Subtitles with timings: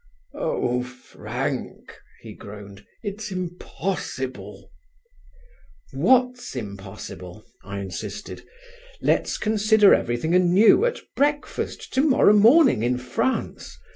[0.33, 4.71] "Oh, Frank," he groaned, "it's impossible!"
[5.93, 8.41] "What's impossible?" I insisted.
[8.99, 13.77] "Let's consider everything anew at breakfast to morrow morning in France.